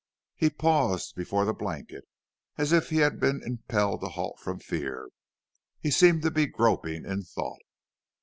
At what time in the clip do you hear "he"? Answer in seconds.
0.35-0.49, 2.89-2.95, 5.79-5.91